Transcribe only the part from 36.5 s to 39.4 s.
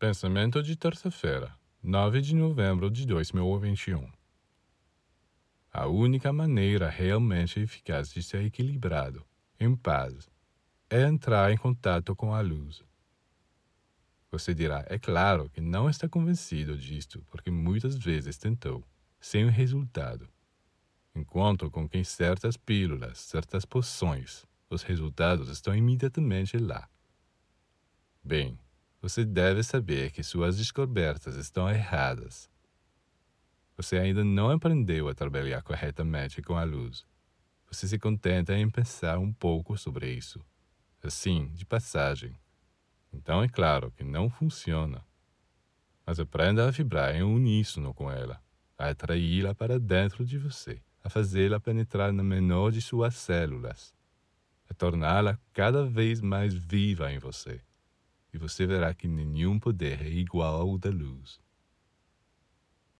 a luz. Você se contenta em pensar um